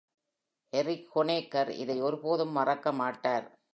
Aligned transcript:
Eric 0.73 1.09
Honecker 1.15 1.71
இதை 1.75 2.01
ஒருபோதும் 2.01 2.51
மறக்க 2.51 2.91
மாட்டார். 2.91 3.47